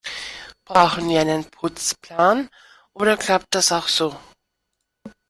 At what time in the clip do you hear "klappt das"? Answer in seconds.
3.17-3.71